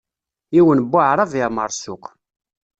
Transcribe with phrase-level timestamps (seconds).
[0.55, 2.03] Yiwen n waɛṛab yeɛmeṛ ssuq.